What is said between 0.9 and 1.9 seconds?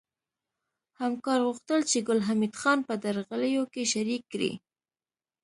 همکار غوښتل